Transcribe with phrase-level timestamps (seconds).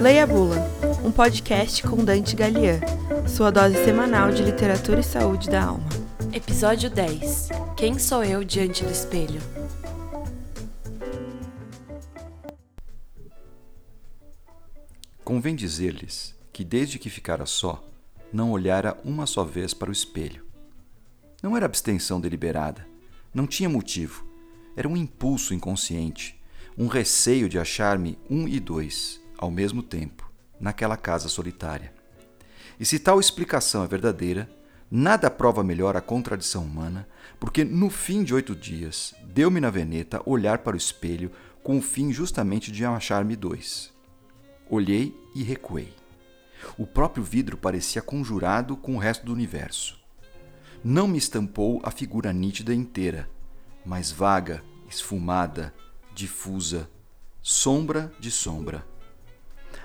[0.00, 0.56] Leia a Bula,
[1.04, 2.80] um podcast com Dante Galian,
[3.28, 5.86] sua dose semanal de literatura e saúde da alma.
[6.32, 9.42] Episódio 10 Quem sou eu diante do espelho?
[15.22, 17.84] Convém dizer-lhes que, desde que ficara só,
[18.32, 20.46] não olhara uma só vez para o espelho.
[21.42, 22.86] Não era abstenção deliberada,
[23.34, 24.26] não tinha motivo,
[24.74, 26.40] era um impulso inconsciente,
[26.78, 30.30] um receio de achar-me um e dois, ao mesmo tempo,
[30.60, 31.94] naquela casa solitária.
[32.78, 34.50] E se tal explicação é verdadeira,
[34.90, 37.08] nada prova melhor a contradição humana,
[37.38, 41.82] porque no fim de oito dias deu-me na veneta olhar para o espelho com o
[41.82, 43.90] fim justamente de achar-me dois.
[44.68, 45.94] Olhei e recuei.
[46.76, 49.98] O próprio vidro parecia conjurado com o resto do universo.
[50.84, 53.28] Não me estampou a figura nítida inteira,
[53.86, 55.74] mas vaga, esfumada,
[56.14, 56.90] difusa,
[57.40, 58.89] sombra de sombra.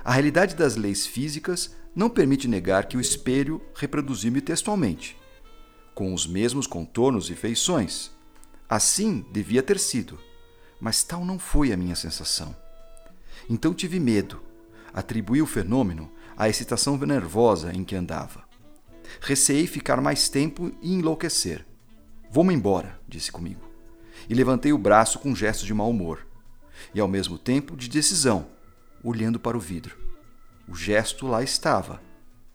[0.06, 5.18] A realidade das leis físicas não permite negar que o espelho reproduziu-me textualmente,
[5.94, 8.12] com os mesmos contornos e feições.
[8.70, 10.18] Assim devia ter sido,
[10.80, 12.56] mas tal não foi a minha sensação.
[13.50, 14.42] Então tive medo
[14.96, 18.46] atribuí o fenômeno à excitação nervosa em que andava.
[19.20, 21.66] Receei ficar mais tempo e enlouquecer.
[22.32, 23.70] Vou-me embora, disse comigo.
[24.30, 26.26] E levantei o braço com um gesto de mau humor,
[26.94, 28.48] e ao mesmo tempo de decisão,
[29.08, 29.96] olhando para o vidro.
[30.68, 32.02] O gesto lá estava,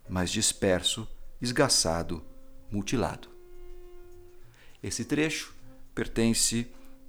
[0.09, 1.07] mas disperso,
[1.41, 2.21] esgaçado,
[2.69, 3.29] mutilado.
[4.83, 5.53] Esse trecho
[5.95, 6.67] pertence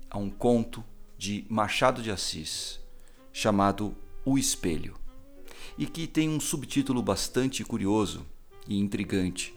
[0.08, 0.84] a um conto
[1.18, 2.78] de Machado de Assis,
[3.32, 5.02] chamado O Espelho
[5.76, 8.26] e que tem um subtítulo bastante curioso
[8.68, 9.54] e intrigante,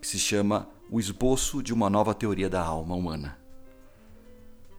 [0.00, 3.38] que se chama O Esboço de uma Nova Teoria da Alma Humana.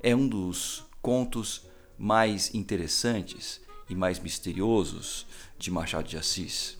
[0.01, 3.61] É um dos contos mais interessantes
[3.91, 5.27] e mais misteriosos
[5.59, 6.77] de Machado de Assis.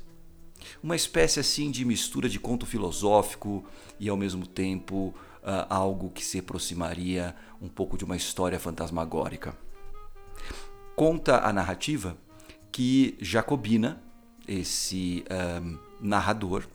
[0.81, 3.65] Uma espécie assim de mistura de conto filosófico
[3.99, 5.13] e ao mesmo tempo
[5.43, 9.53] uh, algo que se aproximaria um pouco de uma história fantasmagórica.
[10.95, 12.15] Conta a narrativa
[12.71, 14.01] que Jacobina,
[14.47, 15.25] esse
[15.61, 16.65] um, narrador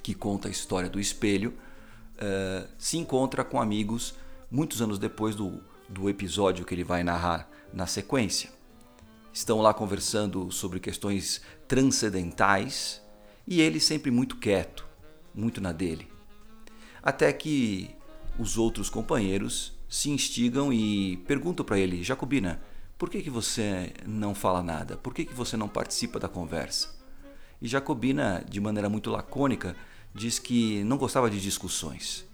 [0.00, 4.14] que conta a história do espelho, uh, se encontra com amigos
[4.48, 8.55] muitos anos depois do, do episódio que ele vai narrar na sequência.
[9.36, 13.02] Estão lá conversando sobre questões transcendentais
[13.46, 14.86] e ele sempre muito quieto,
[15.34, 16.10] muito na dele.
[17.02, 17.90] Até que
[18.38, 22.62] os outros companheiros se instigam e perguntam para ele: Jacobina,
[22.96, 24.96] por que, que você não fala nada?
[24.96, 26.98] Por que, que você não participa da conversa?
[27.60, 29.76] E Jacobina, de maneira muito lacônica,
[30.14, 32.24] diz que não gostava de discussões,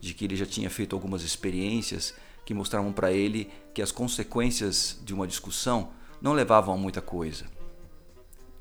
[0.00, 2.14] de que ele já tinha feito algumas experiências
[2.46, 5.90] que mostravam para ele que as consequências de uma discussão
[6.24, 7.44] não levavam a muita coisa.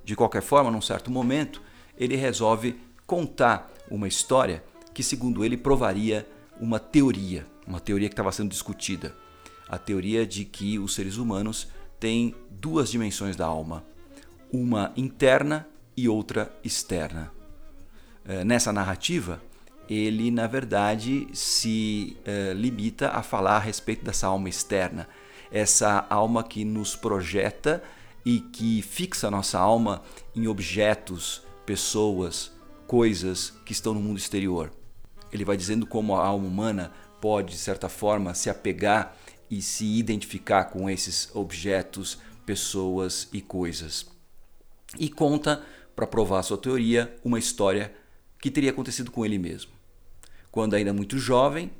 [0.04, 1.62] De qualquer forma, num certo momento,
[1.98, 4.62] ele resolve contar uma história
[4.94, 6.28] que, segundo ele, provaria
[6.60, 9.16] uma teoria, uma teoria que estava sendo discutida
[9.70, 11.70] a teoria de que os seres humanos
[12.02, 13.84] têm duas dimensões da alma,
[14.52, 17.32] uma interna e outra externa.
[18.26, 19.42] Eh, nessa narrativa,
[19.90, 25.08] ele na verdade se eh, limita a falar a respeito dessa alma externa,
[25.54, 27.84] essa alma que nos projeta
[28.26, 30.02] e que fixa nossa alma
[30.36, 32.52] em objetos, pessoas,
[32.88, 34.72] coisas que estão no mundo exterior.
[35.32, 39.16] Ele vai dizendo como a alma humana pode, de certa forma, se apegar
[39.50, 44.06] e se identificar com esses objetos, pessoas e coisas.
[44.98, 45.64] E conta,
[45.96, 47.94] para provar sua teoria, uma história
[48.40, 49.72] que teria acontecido com ele mesmo.
[50.52, 51.72] Quando ainda muito jovem,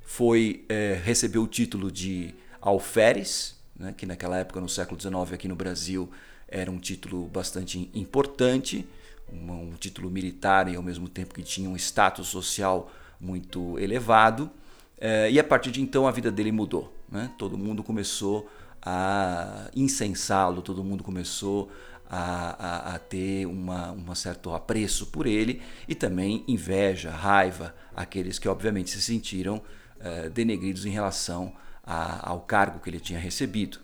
[0.00, 5.48] foi é, recebeu o título de alferes, né, que naquela época, no século XIX, aqui
[5.48, 6.08] no Brasil,
[6.48, 8.86] era um título bastante importante,
[9.30, 14.50] um, um título militar e ao mesmo tempo que tinha um status social muito elevado.
[14.98, 16.94] É, e a partir de então a vida dele mudou.
[17.10, 17.30] Né?
[17.36, 18.48] Todo mundo começou
[18.80, 21.70] a incensá-lo, todo mundo começou
[22.08, 28.38] a, a, a ter uma, um certo apreço por ele e também inveja, raiva, aqueles
[28.38, 33.78] que obviamente se sentiram uh, denegridos em relação a, ao cargo que ele tinha recebido.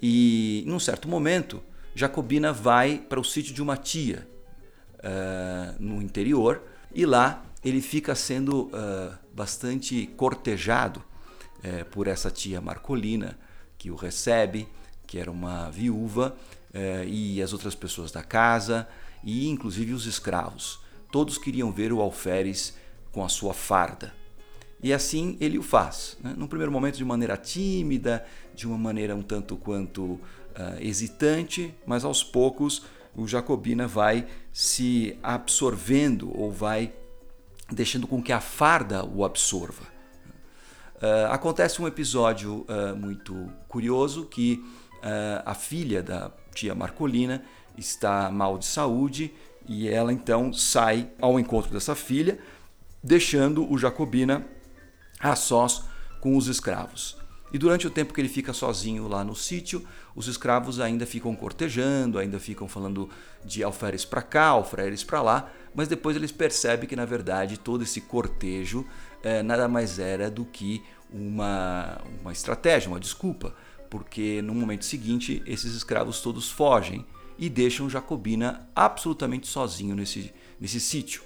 [0.00, 1.62] E em um certo momento,
[1.94, 4.26] Jacobina vai para o sítio de uma tia
[4.98, 6.62] uh, no interior
[6.94, 11.00] e lá ele fica sendo uh, bastante cortejado
[11.58, 13.38] uh, por essa tia Marcolina,
[13.78, 14.68] que o recebe,
[15.06, 16.36] que era uma viúva,
[17.06, 18.88] e as outras pessoas da casa,
[19.22, 20.80] e inclusive os escravos.
[21.10, 22.74] Todos queriam ver o alferes
[23.10, 24.21] com a sua farda.
[24.82, 26.16] E assim ele o faz.
[26.22, 26.34] Né?
[26.36, 28.24] No primeiro momento, de maneira tímida,
[28.54, 30.20] de uma maneira um tanto quanto
[30.80, 32.82] hesitante, mas aos poucos
[33.16, 36.92] o Jacobina vai se absorvendo ou vai
[37.70, 39.84] deixando com que a farda o absorva.
[40.96, 44.62] Uh, acontece um episódio uh, muito curioso que
[44.98, 47.42] uh, a filha da tia Marcolina
[47.76, 49.32] está mal de saúde
[49.66, 52.38] e ela então sai ao encontro dessa filha,
[53.02, 54.46] deixando o Jacobina
[55.22, 55.84] a sós
[56.20, 57.16] com os escravos.
[57.52, 59.86] E durante o tempo que ele fica sozinho lá no sítio,
[60.16, 63.10] os escravos ainda ficam cortejando, ainda ficam falando
[63.44, 67.82] de alferes para cá, alferes para lá, mas depois eles percebem que na verdade todo
[67.82, 68.86] esse cortejo
[69.22, 70.82] é, nada mais era do que
[71.12, 73.54] uma, uma estratégia, uma desculpa,
[73.90, 77.04] porque no momento seguinte esses escravos todos fogem
[77.38, 81.22] e deixam Jacobina absolutamente sozinho nesse, nesse sítio.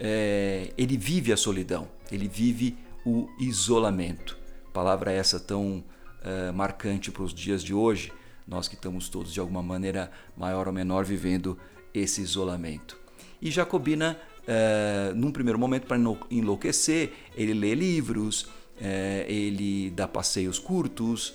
[0.00, 4.38] É, ele vive a solidão, ele vive o isolamento
[4.78, 5.82] palavra essa tão
[6.22, 8.12] uh, marcante para os dias de hoje,
[8.46, 11.58] nós que estamos todos de alguma maneira maior ou menor vivendo
[11.92, 12.96] esse isolamento.
[13.42, 15.98] E Jacobina, uh, num primeiro momento, para
[16.30, 21.34] enlouquecer, ele lê livros, uh, ele dá passeios curtos,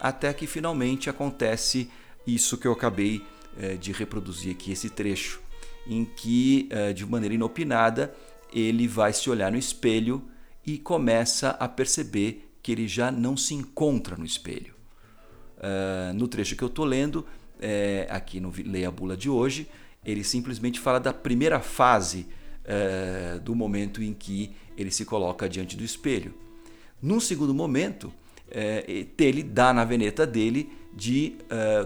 [0.00, 1.88] até que finalmente acontece
[2.26, 3.22] isso que eu acabei
[3.80, 5.40] de reproduzir aqui, esse trecho,
[5.86, 8.12] em que, de maneira inopinada,
[8.52, 10.22] ele vai se olhar no espelho
[10.64, 14.74] e começa a perceber que ele já não se encontra no espelho.
[15.56, 17.24] Uh, no trecho que eu estou lendo,
[17.60, 19.68] é, aqui no Leia a Bula de hoje,
[20.04, 22.26] ele simplesmente fala da primeira fase
[22.64, 26.34] uh, do momento em que ele se coloca diante do espelho.
[27.00, 31.36] Num segundo momento, uh, ele dá na veneta dele de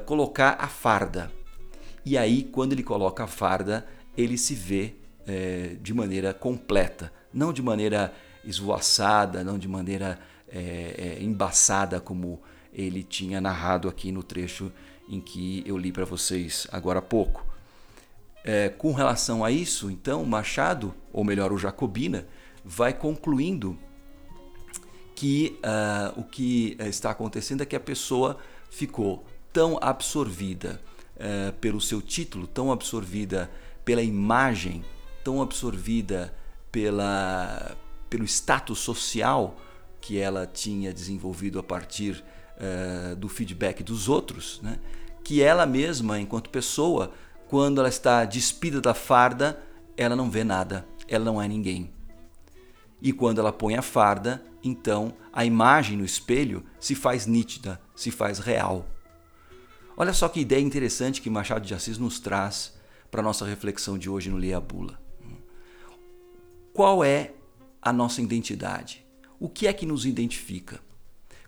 [0.07, 1.33] colocar a farda.
[2.07, 3.85] E aí, quando ele coloca a farda,
[4.17, 4.95] ele se vê
[5.81, 8.13] de maneira completa, não de maneira
[8.45, 10.19] esvoaçada, não de maneira
[10.49, 12.41] é, é, embaçada como
[12.73, 14.73] ele tinha narrado aqui no trecho
[15.09, 17.47] em que eu li para vocês agora há pouco.
[18.43, 22.27] É, com relação a isso, então, Machado, ou melhor, o Jacobina,
[22.65, 23.79] vai concluindo
[25.15, 28.39] que uh, o que está acontecendo é que a pessoa
[28.71, 30.81] ficou tão absorvida
[31.17, 33.51] uh, pelo seu título, tão absorvida
[33.85, 34.83] pela imagem,
[35.23, 36.35] tão absorvida
[36.71, 37.77] pela,
[38.09, 39.57] pelo status social
[40.01, 42.25] que ela tinha desenvolvido a partir
[42.57, 44.79] uh, do feedback dos outros, né?
[45.23, 47.13] que ela mesma, enquanto pessoa,
[47.49, 49.63] quando ela está despida da farda,
[49.97, 51.93] ela não vê nada, ela não é ninguém.
[53.03, 58.11] E quando ela põe a farda, então a imagem no espelho se faz nítida, se
[58.11, 58.87] faz real.
[59.97, 62.79] Olha só que ideia interessante que Machado de Assis nos traz
[63.11, 64.99] para a nossa reflexão de hoje no Leia Bula.
[66.73, 67.33] Qual é
[67.81, 69.05] a nossa identidade.
[69.39, 70.81] O que é que nos identifica?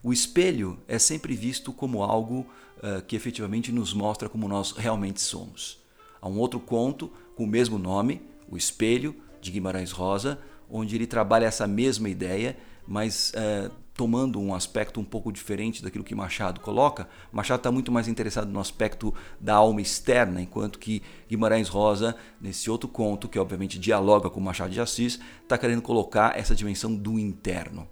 [0.03, 2.47] O espelho é sempre visto como algo
[2.79, 5.81] uh, que efetivamente nos mostra como nós realmente somos.
[6.21, 10.39] Há um outro conto com o mesmo nome, O Espelho, de Guimarães Rosa,
[10.71, 16.05] onde ele trabalha essa mesma ideia, mas uh, tomando um aspecto um pouco diferente daquilo
[16.05, 17.09] que Machado coloca.
[17.31, 22.71] Machado está muito mais interessado no aspecto da alma externa, enquanto que Guimarães Rosa, nesse
[22.71, 27.19] outro conto, que obviamente dialoga com Machado de Assis, está querendo colocar essa dimensão do
[27.19, 27.87] interno.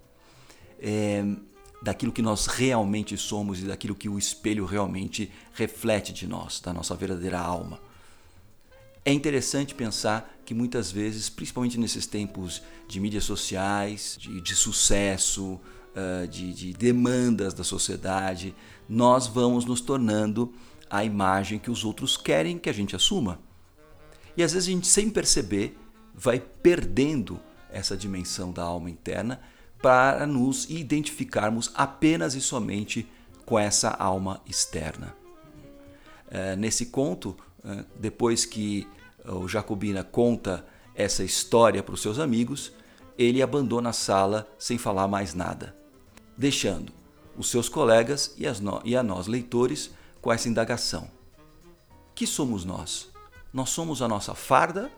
[0.79, 1.23] É,
[1.81, 6.73] daquilo que nós realmente somos e daquilo que o espelho realmente reflete de nós, da
[6.73, 7.79] nossa verdadeira alma.
[9.03, 15.59] É interessante pensar que muitas vezes, principalmente nesses tempos de mídias sociais, de, de sucesso,
[15.95, 18.55] uh, de, de demandas da sociedade,
[18.87, 20.53] nós vamos nos tornando
[20.89, 23.39] a imagem que os outros querem que a gente assuma.
[24.35, 25.77] E às vezes a gente, sem perceber,
[26.13, 27.39] vai perdendo
[27.71, 29.39] essa dimensão da alma interna
[29.81, 33.07] para nos identificarmos apenas e somente
[33.45, 35.15] com essa alma externa.
[36.27, 38.87] Uh, nesse conto, uh, depois que
[39.25, 42.71] o Jacobina conta essa história para os seus amigos,
[43.17, 45.80] ele abandona a sala sem falar mais nada
[46.41, 46.91] deixando
[47.37, 51.09] os seus colegas e, no, e a nós, leitores, com essa indagação:
[52.15, 53.09] Que somos nós?
[53.53, 54.91] Nós somos a nossa farda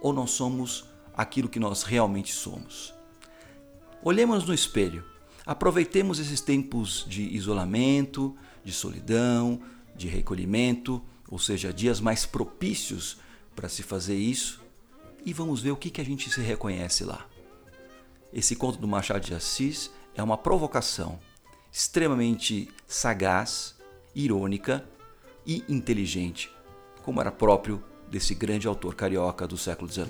[0.00, 2.94] ou nós somos aquilo que nós realmente somos?
[4.02, 5.04] Olhemos no espelho,
[5.44, 9.60] aproveitemos esses tempos de isolamento, de solidão,
[9.96, 13.16] de recolhimento, ou seja, dias mais propícios
[13.56, 14.62] para se fazer isso,
[15.24, 17.26] e vamos ver o que, que a gente se reconhece lá.
[18.32, 21.18] Esse conto do Machado de Assis é uma provocação
[21.72, 23.74] extremamente sagaz,
[24.14, 24.84] irônica
[25.44, 26.50] e inteligente,
[27.02, 30.08] como era próprio desse grande autor carioca do século XIX.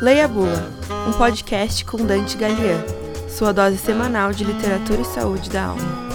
[0.00, 0.70] Leia a Bula,
[1.08, 2.84] um podcast com Dante Galian,
[3.28, 6.11] sua dose semanal de literatura e saúde da alma.